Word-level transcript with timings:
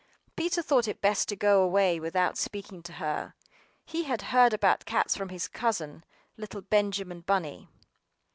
Peter 0.35 0.63
thought 0.63 0.87
it 0.87 0.99
best 0.99 1.29
to 1.29 1.35
go 1.35 1.61
away 1.61 1.99
without 1.99 2.35
speaking 2.35 2.81
to 2.81 2.93
her; 2.93 3.35
he 3.85 4.05
had 4.05 4.23
heard 4.33 4.51
about 4.51 4.83
cats 4.83 5.15
from 5.15 5.29
his 5.29 5.47
cousin, 5.47 6.03
little 6.37 6.61
Benjamin 6.63 7.21
Bunny. 7.21 7.69